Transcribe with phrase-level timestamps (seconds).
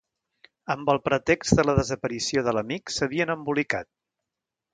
[0.75, 3.91] Amb el pretext de la desaparició de l'amic, s'havien embolicat.